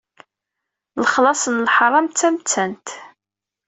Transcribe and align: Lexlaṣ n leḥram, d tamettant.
Lexlaṣ 1.01 1.41
n 1.49 1.55
leḥram, 1.67 2.05
d 2.07 2.13
tamettant. 2.19 2.87